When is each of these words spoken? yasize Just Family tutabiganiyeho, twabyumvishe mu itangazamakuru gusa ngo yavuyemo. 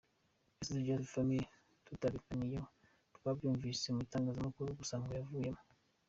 yasize 0.57 0.81
Just 0.87 1.09
Family 1.13 1.45
tutabiganiyeho, 1.85 2.67
twabyumvishe 3.15 3.87
mu 3.95 3.99
itangazamakuru 4.07 4.77
gusa 4.79 4.95
ngo 4.99 5.11
yavuyemo. 5.19 5.61